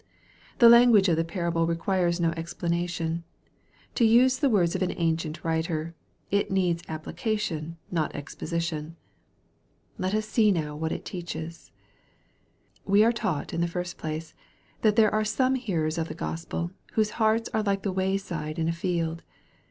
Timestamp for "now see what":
10.39-10.91